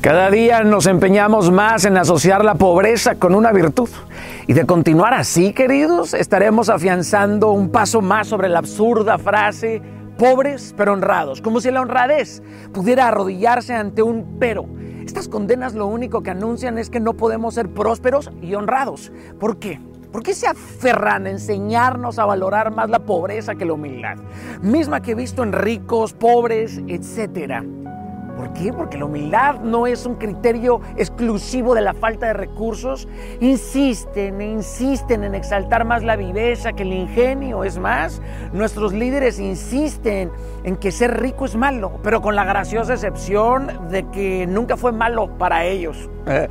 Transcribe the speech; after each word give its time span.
Cada 0.00 0.30
día 0.30 0.62
nos 0.62 0.86
empeñamos 0.86 1.50
más 1.50 1.84
en 1.84 1.96
asociar 1.96 2.44
la 2.44 2.54
pobreza 2.54 3.16
con 3.16 3.34
una 3.34 3.50
virtud. 3.50 3.88
Y 4.46 4.52
de 4.52 4.64
continuar 4.64 5.12
así, 5.12 5.52
queridos, 5.52 6.14
estaremos 6.14 6.68
afianzando 6.68 7.50
un 7.50 7.70
paso 7.70 8.00
más 8.00 8.28
sobre 8.28 8.48
la 8.48 8.60
absurda 8.60 9.18
frase 9.18 9.82
pobres 10.16 10.72
pero 10.76 10.92
honrados, 10.92 11.40
como 11.42 11.60
si 11.60 11.70
la 11.72 11.80
honradez 11.80 12.42
pudiera 12.72 13.08
arrodillarse 13.08 13.74
ante 13.74 14.02
un 14.02 14.38
pero. 14.38 14.66
Estas 15.04 15.28
condenas 15.28 15.74
lo 15.74 15.88
único 15.88 16.22
que 16.22 16.30
anuncian 16.30 16.78
es 16.78 16.90
que 16.90 17.00
no 17.00 17.14
podemos 17.14 17.54
ser 17.54 17.68
prósperos 17.68 18.30
y 18.40 18.54
honrados. 18.54 19.10
¿Por 19.40 19.58
qué? 19.58 19.80
¿Por 20.12 20.22
qué 20.22 20.32
se 20.32 20.46
aferran 20.46 21.26
a 21.26 21.30
enseñarnos 21.30 22.20
a 22.20 22.24
valorar 22.24 22.72
más 22.72 22.88
la 22.88 23.00
pobreza 23.00 23.56
que 23.56 23.64
la 23.64 23.72
humildad? 23.72 24.16
Misma 24.62 25.00
que 25.00 25.10
he 25.10 25.14
visto 25.16 25.42
en 25.42 25.52
ricos, 25.52 26.12
pobres, 26.12 26.80
etcétera. 26.86 27.64
¿Por 28.38 28.52
qué? 28.52 28.72
Porque 28.72 28.96
la 28.96 29.06
humildad 29.06 29.56
no 29.62 29.88
es 29.88 30.06
un 30.06 30.14
criterio 30.14 30.80
exclusivo 30.96 31.74
de 31.74 31.80
la 31.80 31.92
falta 31.92 32.28
de 32.28 32.34
recursos. 32.34 33.08
Insisten 33.40 34.40
e 34.40 34.46
insisten 34.46 35.24
en 35.24 35.34
exaltar 35.34 35.84
más 35.84 36.04
la 36.04 36.14
viveza 36.14 36.72
que 36.72 36.84
el 36.84 36.92
ingenio. 36.92 37.64
Es 37.64 37.80
más, 37.80 38.22
nuestros 38.52 38.92
líderes 38.92 39.40
insisten 39.40 40.30
en 40.62 40.76
que 40.76 40.92
ser 40.92 41.20
rico 41.20 41.46
es 41.46 41.56
malo, 41.56 41.98
pero 42.04 42.22
con 42.22 42.36
la 42.36 42.44
graciosa 42.44 42.92
excepción 42.92 43.90
de 43.90 44.08
que 44.10 44.46
nunca 44.46 44.76
fue 44.76 44.92
malo 44.92 45.36
para 45.36 45.64
ellos. 45.64 46.08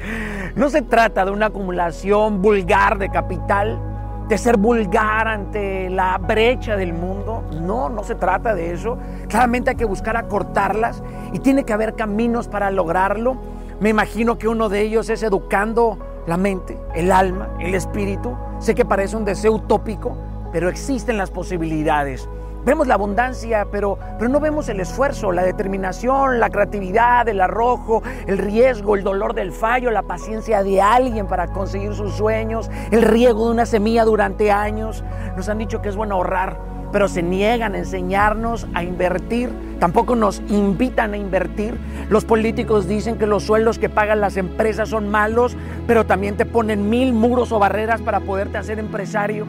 No 0.55 0.71
se 0.71 0.81
trata 0.81 1.23
de 1.23 1.29
una 1.29 1.47
acumulación 1.47 2.41
vulgar 2.41 2.97
de 2.97 3.09
capital 3.09 3.79
de 4.27 4.37
ser 4.37 4.57
vulgar 4.57 5.27
ante 5.27 5.89
la 5.89 6.17
brecha 6.17 6.75
del 6.75 6.93
mundo. 6.93 7.43
No, 7.61 7.89
no 7.89 8.03
se 8.03 8.15
trata 8.15 8.53
de 8.53 8.73
eso. 8.73 8.97
Claramente 9.29 9.71
hay 9.71 9.75
que 9.75 9.85
buscar 9.85 10.17
acortarlas 10.17 11.01
y 11.33 11.39
tiene 11.39 11.63
que 11.63 11.73
haber 11.73 11.95
caminos 11.95 12.47
para 12.47 12.71
lograrlo. 12.71 13.37
Me 13.79 13.89
imagino 13.89 14.37
que 14.37 14.47
uno 14.47 14.69
de 14.69 14.81
ellos 14.81 15.09
es 15.09 15.23
educando 15.23 15.97
la 16.25 16.37
mente, 16.37 16.77
el 16.95 17.11
alma, 17.11 17.49
el 17.59 17.75
espíritu. 17.75 18.35
Sé 18.59 18.75
que 18.75 18.85
parece 18.85 19.15
un 19.15 19.25
deseo 19.25 19.53
utópico, 19.53 20.17
pero 20.51 20.69
existen 20.69 21.17
las 21.17 21.31
posibilidades. 21.31 22.27
Vemos 22.67 22.85
la 22.87 22.95
abundancia, 22.95 23.65
pero, 23.71 23.97
pero 24.17 24.29
no 24.29 24.41
vemos 24.41 24.67
el 24.67 24.81
esfuerzo, 24.81 25.31
la 25.31 25.43
determinación, 25.43 26.41
la 26.41 26.49
creatividad, 26.49 27.25
el 27.29 27.39
arrojo, 27.39 28.03
el 28.25 28.37
riesgo, 28.37 28.95
el 28.95 29.05
dolor 29.05 29.33
del 29.33 29.53
fallo, 29.53 29.89
la 29.89 30.01
paciencia 30.01 30.63
de 30.63 30.81
alguien 30.81 31.27
para 31.27 31.47
conseguir 31.47 31.93
sus 31.93 32.15
sueños, 32.15 32.69
el 32.91 33.03
riego 33.03 33.45
de 33.45 33.51
una 33.53 33.65
semilla 33.65 34.03
durante 34.03 34.51
años. 34.51 35.01
Nos 35.37 35.47
han 35.47 35.59
dicho 35.59 35.81
que 35.81 35.87
es 35.87 35.95
bueno 35.95 36.15
ahorrar, 36.15 36.57
pero 36.91 37.07
se 37.07 37.21
niegan 37.21 37.75
a 37.75 37.79
enseñarnos 37.79 38.67
a 38.73 38.83
invertir, 38.83 39.49
tampoco 39.79 40.15
nos 40.15 40.41
invitan 40.49 41.13
a 41.13 41.17
invertir. 41.17 41.77
Los 42.09 42.25
políticos 42.25 42.87
dicen 42.87 43.17
que 43.17 43.27
los 43.27 43.43
sueldos 43.43 43.79
que 43.79 43.89
pagan 43.89 44.21
las 44.21 44.37
empresas 44.37 44.89
son 44.89 45.09
malos, 45.09 45.55
pero 45.85 46.05
también 46.05 46.37
te 46.37 46.45
ponen 46.45 46.89
mil 46.89 47.13
muros 47.13 47.51
o 47.51 47.59
barreras 47.59 48.01
para 48.01 48.21
poderte 48.21 48.57
hacer 48.57 48.79
empresario. 48.79 49.45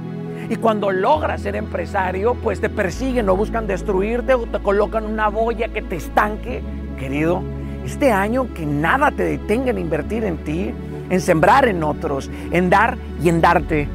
Y 0.50 0.56
cuando 0.56 0.91
logras 0.91 1.42
ser 1.42 1.56
empresario, 1.56 2.34
pues 2.34 2.61
te 2.61 2.70
persiguen 2.70 3.28
o 3.28 3.36
buscan 3.36 3.67
destruirte 3.67 4.34
o 4.34 4.47
te 4.47 4.58
colocan 4.61 5.05
una 5.05 5.28
boya 5.28 5.69
que 5.69 5.83
te 5.83 5.97
estanque. 5.97 6.62
Querido, 6.98 7.42
este 7.84 8.12
año 8.12 8.52
que 8.55 8.67
nada 8.67 9.11
te 9.11 9.25
detenga 9.25 9.70
en 9.70 9.78
invertir 9.78 10.25
en 10.25 10.39
ti, 10.39 10.73
en 11.11 11.20
sembrar 11.20 11.69
en 11.69 11.83
otros, 11.83 12.30
en 12.50 12.70
dar 12.70 12.97
y 13.23 13.28
en 13.28 13.41
darte. 13.41 13.89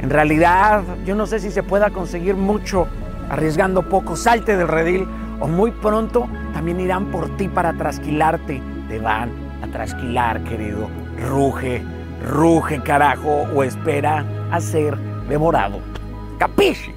En 0.00 0.10
realidad, 0.10 0.82
yo 1.04 1.14
no 1.14 1.26
sé 1.26 1.40
si 1.40 1.50
se 1.50 1.62
pueda 1.62 1.90
conseguir 1.90 2.36
mucho 2.36 2.86
arriesgando 3.30 3.88
poco. 3.88 4.16
Salte 4.16 4.56
del 4.56 4.68
redil 4.68 5.06
o 5.40 5.48
muy 5.48 5.70
pronto 5.70 6.28
también 6.52 6.80
irán 6.80 7.06
por 7.06 7.36
ti 7.36 7.48
para 7.48 7.72
trasquilarte. 7.72 8.62
Te 8.88 8.98
van 8.98 9.30
a 9.62 9.66
trasquilar, 9.66 10.42
querido. 10.44 10.88
Ruge, 11.28 11.82
ruge, 12.24 12.80
carajo, 12.82 13.46
o 13.54 13.62
espera 13.62 14.24
a 14.50 14.60
ser 14.60 14.96
devorado. 15.28 15.80
Capisci? 16.38 16.94